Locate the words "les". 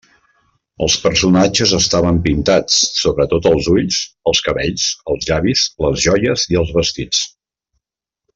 5.87-6.03